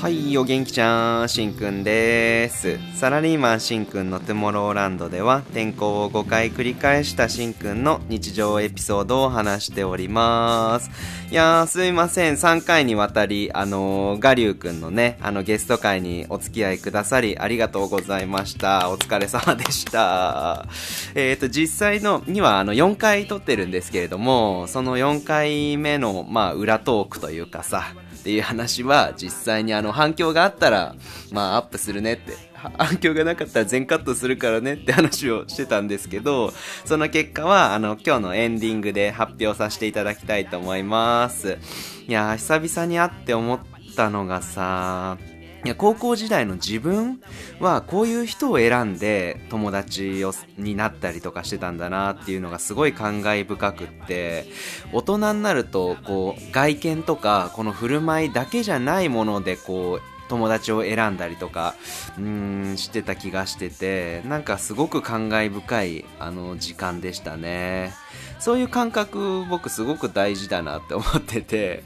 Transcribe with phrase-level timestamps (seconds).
[0.00, 2.78] はい、お元気ちゃん、しんくんです。
[2.94, 10.88] サラリーマンしんくんのトゥモローランドでは、転校を5回繰り返したしんくんの日常エピソードを話しております。
[11.32, 12.34] いやー、すいません。
[12.34, 18.90] 3回にわたり、あのー、ガリュウくんのね、あの、ゲスト会にお付き合いくださり、ありがとうございました。
[18.90, 20.68] お疲れ様でした。
[21.16, 30.94] えっ、と、実際の、には、あの、4回撮ってるんですけれども、その4回目の、まあ、裏トークというかさ、っていう話は実際にあの反響があったら
[31.32, 32.48] まあアップするねって。
[32.58, 36.52] 反響がなかったら全カットするからねって話をしてたんですけど
[36.84, 41.58] その結果はあの今日のエンディングで発表させていただきたいと思います。
[42.08, 43.60] いやー久々に会って思っ
[43.94, 45.18] たのがさ
[45.68, 47.20] いや高校時代の自分
[47.60, 54.46] はこういう人を選んで友達をになったりとかしてたんだなっていうのがすごい感慨深くって
[54.94, 61.74] 大人になるとこう外見とかこの振る舞いだけじゃないものでこう友達を選んだりとか
[62.18, 67.92] うんしてた気がしててなんかすごく感慨深いあの時間でしたね。
[68.38, 71.82] そういう感覚僕すごく大事だなって思ってて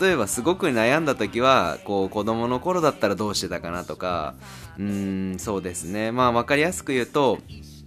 [0.00, 4.34] 例えばすごく悩んだ時はこう子供の頃だったらどうしてたかなとか
[4.78, 6.10] うんそうですね。
[6.10, 7.38] まあ分かりやすく言うと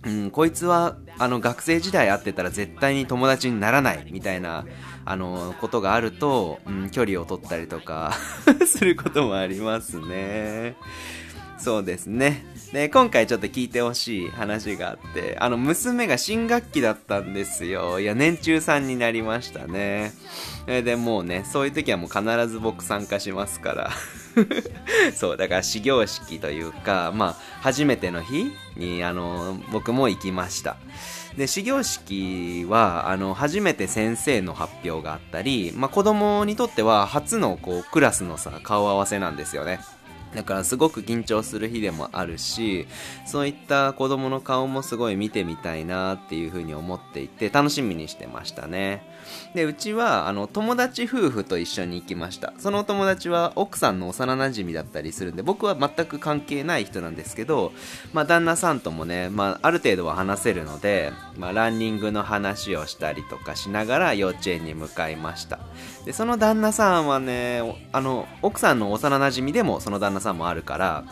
[0.05, 4.65] うん、こいつはあの学生時代会ってたら絶対に友達にならないみたいな
[5.05, 8.13] あのことがあると、うん、距離を取ったりとか
[8.65, 10.75] することもありますね。
[11.63, 12.43] そうですね。
[12.73, 18.01] で、今回ちょっと聞いてほしい話があって、あの、娘が新学期だったんですよ。
[18.01, 20.11] いや、年中さんになりましたね。
[20.67, 23.91] えで、もうね、そういう時はもう必ず僕参加しますから。
[25.15, 30.75] そう、だから始業式というか、まあ、初めての日に、あの、僕も行きました。
[31.37, 39.79] で、始業式は、あの、初めて先生の発表があったり、まあ、子供にとっては初の、こう、クラスのさ、顔合わせなんですよね。
[40.35, 42.87] だからすごく緊張する日でもあるし、
[43.25, 49.03] そういった子供の顔もすごい見てみたいなっていうふうに思っていて、楽しみにしてましたね。
[49.53, 52.53] で、うちは、あの、友達夫婦と一緒に行きました。
[52.57, 57.71] その友達は奥さんの幼馴染だったりするんで、僕は全く関係ない人なんですけど、
[58.13, 65.59] まあ、旦那さんともね、まあ、ある程度は話せるので、まあ、ランニングの話をしたりとかしながら幼稚園に向かいました。
[66.05, 67.61] で、その旦那さんはね、
[67.91, 71.03] あの、奥さんの幼馴染でもその旦那さもあるから、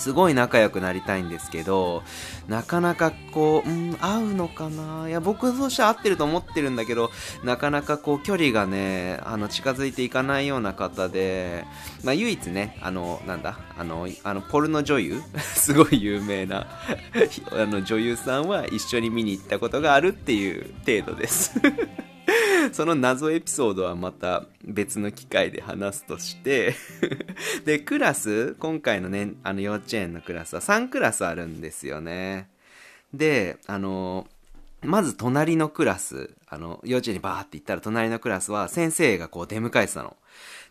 [0.00, 2.02] すごい仲良くなりたいんですけど、
[2.48, 5.08] なかなかこう、うん、合うのかな？
[5.08, 7.10] いや、僕としては合ってると思ってるんだけど、
[7.44, 11.66] なかなかこう、距離がね、あの、近づいていかないような方で、
[12.02, 15.20] まあ、唯一ね、あの、なんだ、あの、あの、ポルノ女優？
[15.36, 16.66] すごい有名な、
[17.52, 21.60] あの、女優さんは一緒に見に行ったことがあるっていう程度です。
[22.72, 26.74] その謎エピソードはまた別の機会で話すとして
[27.64, 32.50] で、クラス、今回のね、あの幼稚園のクラスは3クラスあるんですよね。
[33.12, 34.28] で、あの、
[34.82, 40.16] まず隣のクラス、あの、幼稚園にバーって行ったら隣のクラスは先生がこう出迎えてたの。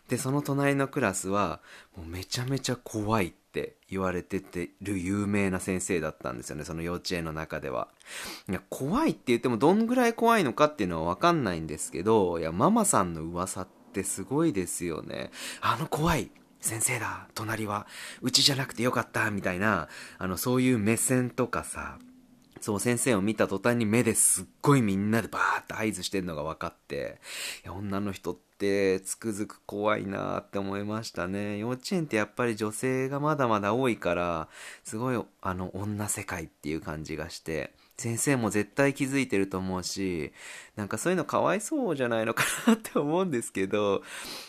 [0.08, 1.60] で、その隣のクラスは、
[1.96, 7.88] もうめちゃめちゃ怖いって言われててる有名な先生だったんですよね、その幼稚園の中では。
[8.48, 15.30] いや、怖いって言ってもどんぐらい怖いのかっていうのはわかんないんですけど、いや、ママさんの噂ってすごいですよね。
[15.60, 17.86] あの怖い先生だ隣は。
[18.22, 19.88] うちじゃなくてよかったみたいな、
[20.18, 21.98] あの、そういう目線とかさ、
[22.60, 27.20] そう、先生を見た途端に目ですっごいみんなでバーって合図してんのが分かって、
[27.64, 31.56] いや、女の人ってつくづく怖いなーって思いましたね。
[31.58, 34.48] 幼稚園ってやっぱり女性がまだまだ多いから、
[34.84, 40.32] すごい、あの、女世界っていう感じがして、先生も絶対気づいてると思うし、
[40.74, 44.02] なんかそういうのかわいそうじゃないのかなって思うんですけど、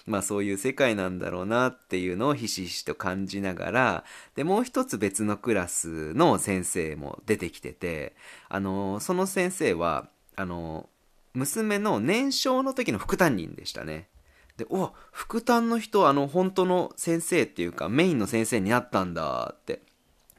[0.06, 4.04] まあそういう世界なんだろうなっていうのをひしひしと感じながら、
[4.36, 8.16] で、もう一つ別のクラスの先生も出てきてて、
[8.48, 10.08] あの、その先生は、
[10.38, 10.88] あの、
[11.34, 14.08] 娘の年少の時の副担任でしたね。
[14.56, 19.82] で、お副担の人、あの、本当の先生っていうか、メインの先生になったんだって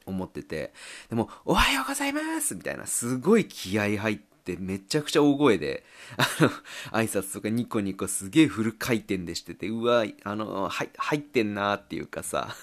[0.06, 0.72] 思ってて、
[1.08, 5.84] でも、おはようございますみたいな、すごい気合入って、めちゃくちゃ大声で、
[6.16, 6.50] あの、
[6.90, 12.54] 挨拶とかニコニコすげえフル回転でしてて、うわ、あの、はい、入ってんなっていうかさ、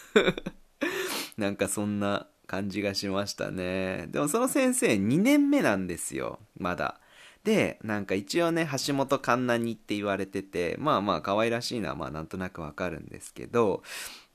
[1.37, 4.07] なんかそんな感じがしましたね。
[4.09, 6.99] でもその先生2年目なんですよ、まだ。
[7.43, 13.81] で、なんか一応ね、橋本環奈にって言われてて、まあまあ可愛らしいのはまあなんとなくわかるんですけど、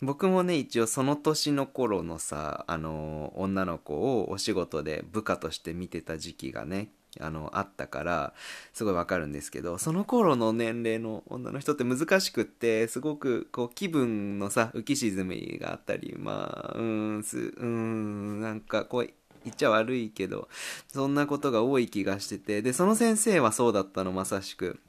[0.01, 6.89] 僕もね、一応その年の頃のさ、あの、女の子をお仕事で部下として見てた時期がね、
[7.21, 8.35] あの、あったから、
[8.73, 19.11] すごいわかるんですけど、その頃の年齢の女の人って難しくって、すごく、こう、気分のさ、浮き沈みがあったり、まあ、うん、す、うん、なんか、こう、
[19.45, 20.49] 言っちゃ悪いけど、
[20.89, 24.81] そんなことが多い気がしてて、で、その先生はそうだったの、まさしく。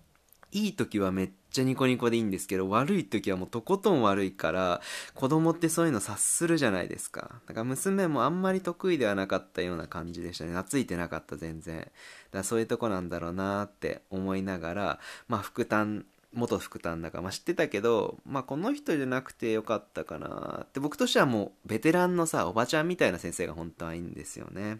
[0.52, 4.82] いい時はめっちゃニコニコでいいんですけど、悪い時はもうとことん悪いから、
[5.14, 7.42] 子供ってそういうの察するじゃないですか。
[7.48, 10.54] だから娘もあんまり得意ではなかったような感じでしたね。
[10.54, 11.80] 懐いてなかった、全然。
[11.80, 11.90] だか
[12.32, 16.06] らそういうとこなんだろうなって思いながら、まあ、副担、
[16.36, 24.80] 元副担だか、まあ、知ってたけど、まあ、この人じゃなくてよかったかなって、僕としてはもう、ベテランのさ、おばちゃんみたいな先生が本当はいいんですよね。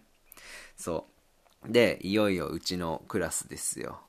[0.76, 1.08] そ
[1.68, 1.72] う。
[1.72, 4.02] で、いよいようちのクラスですよ。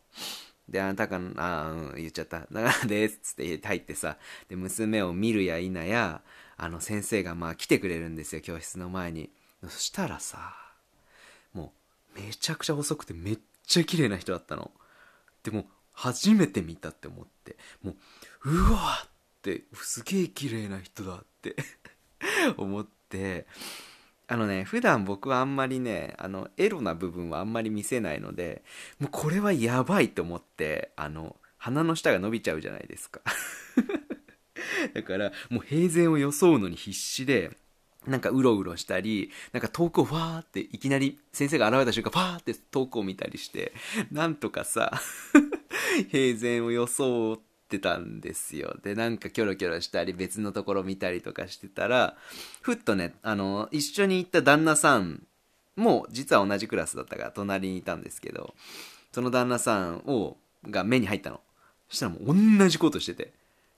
[0.68, 2.40] で、あなたかあうん、言っちゃった。
[2.40, 6.22] だからです、つって入ってさ、で、娘を見るや否や、
[6.56, 9.30] あの、先生がまあ来てくれるんですよ、教室の前に。
[9.62, 10.54] そしたらさ、
[11.52, 11.72] も
[12.16, 14.72] う、めちゃくちゃ細くてめっちゃ綺麗な人だったの。
[15.44, 15.66] でも、
[15.96, 17.96] 初めて見たって思って、も
[18.44, 19.08] う、うわっ
[19.42, 21.56] て、すげえ綺麗な人だって
[22.58, 23.46] 思って、
[24.28, 28.62] あのね、普段僕はあんまりね、あの、エロな部分はあんまり見せないので、
[28.98, 33.22] もうこれはやばいと思って、あの、鼻の下が伸びちゃうじゃないですか。
[34.92, 37.56] だから、もう平然を装うのに必死で、
[38.06, 43.72] なんかうろうろしたり、なんか遠くをファーっていきなり先生が現れた瞬間ファーって遠くを見たりして、
[44.12, 45.00] なんとかさ、
[46.04, 48.76] 平然を装ってたんですよ。
[48.82, 52.16] で、なんかキョロキョロしたり、別のところ見たりとかしてたら、
[52.60, 55.26] ふっとね、あの、一緒に行った旦那さん
[55.76, 58.54] も、実は同じクラスだったから隣にいたんですけど、
[59.12, 60.36] その旦那さんを、
[60.68, 61.40] が目に入ったの。
[61.88, 63.32] そしたらもう同じことしてて、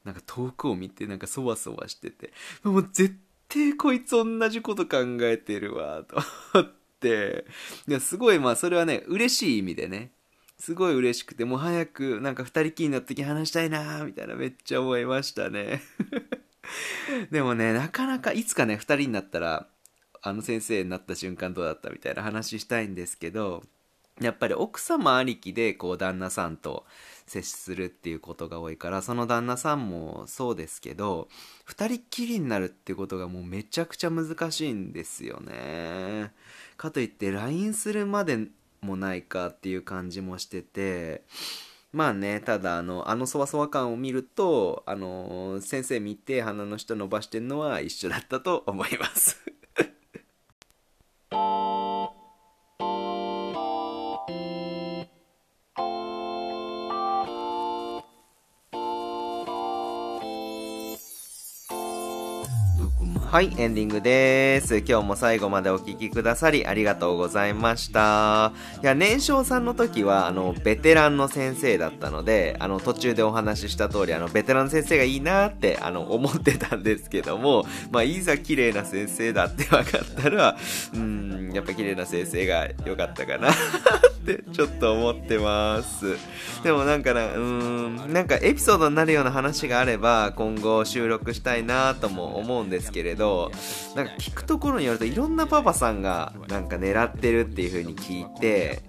[0.04, 2.32] なんか遠くを見て、なんかそわそわしてて、
[2.62, 3.16] もう絶
[3.48, 6.16] 対こいつ同じこと考えてるわ、と
[6.54, 7.46] 思って、
[7.86, 10.12] いや、すごいまあそれはね、嬉しい意味でね、
[10.58, 15.82] すごい嬉しくて、もう早くなんか二人きりになった時話したいなーみたいなめっちゃ思いましたね。
[17.30, 19.68] でもね、なかなかいつかね、二人になったら、
[20.20, 23.62] あの先生になった瞬間どうだったみたいな話したいんですけど、
[24.20, 26.84] やっぱり奥様ありきでこう旦那さんと
[27.26, 31.28] 接するっていうことが多いからその旦那さんもそうですけど
[31.64, 36.32] 二人きりになるってことがもうめちゃくちゃ難しいんですよね
[36.76, 38.48] かといって LINE するまで
[38.80, 41.22] もないかっていう感じもしてて
[41.92, 49.57] まあねただあのあのそわそわ感を見るとあの先生見て鼻の下伸ばしてるのは一緒だったと思います。
[63.30, 64.78] はい、エンディングです。
[64.78, 68.54] 今日も最後までお聴きくださりありがとうございました。
[68.82, 80.56] いや、年少さんの時は、あの、ベテランの先生だったので、あの、途中でお話しした通り、あの、ベテランの先生がいいなって、あの、思ってたんですけども、まあ、いざ綺麗な先生だって分かったら、
[80.94, 83.54] うん、やっぱ綺麗な先生が良かったかなっ
[84.24, 86.16] てちょっと思ってます。
[86.62, 93.52] でもなんかな、うーん、なんかエピソードになるような話があれば、今後収録したいなとも思うんですけれど、ど
[93.94, 98.82] なんか聞くところによるといろんなパパさんがなんか狙ってるっていう風に聞いて、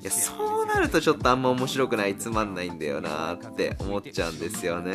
[0.00, 4.92] いやそうなるとちょっとあんま面白くないつまんないんだよなって思っちゃうんですよね。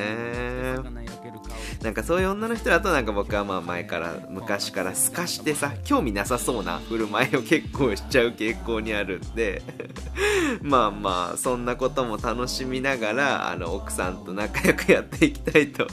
[1.82, 9.62] なんかそういう女の人だとなんか僕はまあ前から昔から透かしてさ興味なさそうな振る舞いを結構しちゃう傾向にあるんで
[10.62, 15.88] まあまあそんなことも楽しみながらあの奥さんと仲良くやっていきたいと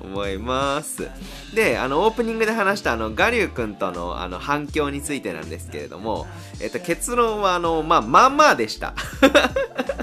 [0.00, 1.08] 思います。
[1.54, 6.26] であのオープニングで話したあのガリュウ君とのあの反響についてなんですけれども、
[6.60, 8.94] えっと、結論はあのまあまあまあでした。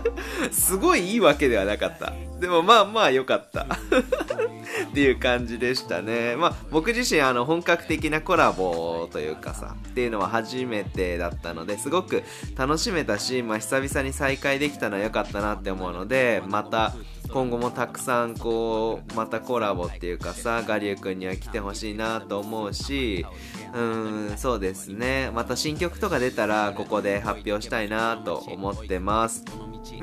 [0.51, 6.35] すごいいいわけではなかったでもまあまあ良かったっていう感じでしたね。
[6.35, 12.23] まあ僕自身あの本格的なコラボというかさ、っていうのは初めてだったので、すごく
[12.57, 16.93] 楽しめたし、まあ久々に再会できたのは良かったなって思うので、また
[17.31, 23.25] 今後もたくさんこう、またコラボっていうかさ、ガリュウ君には来てほしいなと思うし、
[23.73, 25.31] うん、そうですね。
[25.33, 29.43] また新曲とか出たらここで発表したいなと思ってます。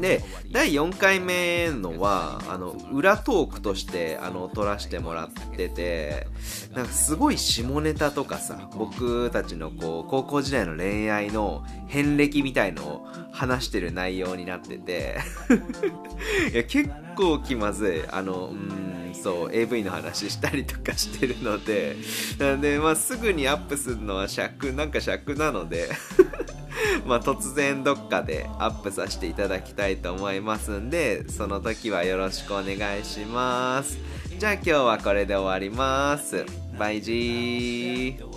[0.00, 6.26] で、第4回目のは、あの、裏トークとして、あの、撮らせてもらってて、
[6.74, 15.16] なんかすごい下ネタとかさ、僕たちのこう、高校時代の恋愛の遍歴みたいのを話してる内容になってて
[16.52, 18.08] いや、結構気まずい。
[18.10, 21.96] あの、うん、そう、AV の話したりとかしてるので、
[22.38, 25.90] なんで、まあ、すぐにアップするのは尺、なんか尺なので
[27.06, 33.98] ま突然どっかでアップさせていただきたいと思いますんで、その時はよろしくお願いします。
[34.38, 36.44] じゃあ今日はこれで終わります。
[36.78, 38.31] バイジー。